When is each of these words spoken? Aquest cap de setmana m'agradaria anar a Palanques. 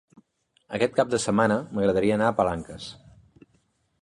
Aquest 0.77 0.95
cap 1.01 1.11
de 1.11 1.19
setmana 1.27 1.57
m'agradaria 1.75 2.19
anar 2.19 2.31
a 2.31 2.37
Palanques. 2.41 2.89